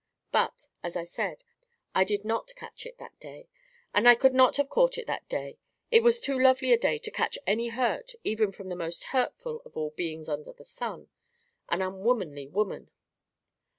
[0.31, 1.43] But, as I said,
[1.93, 3.47] I did not catch it that day;
[3.93, 5.59] and I could not have caught it that day;
[5.91, 9.61] it was too lovely a day to catch any hurt even from that most hurtful
[9.63, 11.09] of all beings under the sun,
[11.69, 12.89] an unwomanly woman.